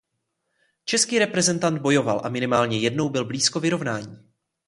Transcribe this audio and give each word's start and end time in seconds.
Český 0.85 1.19
reprezentant 1.19 1.79
bojoval 1.81 2.21
a 2.23 2.29
minimálně 2.29 2.79
jednou 2.79 3.09
byl 3.09 3.25
blízko 3.25 3.59
vyrovnání. 3.59 4.29